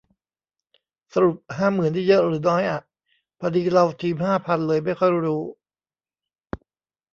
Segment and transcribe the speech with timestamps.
[1.13, 2.81] สรุปห้าหมื่นนี่เยอะหรือน้อยอะ
[3.39, 5.43] พอดีเลาทีมห้าพันเลยไม่ค่อยรู้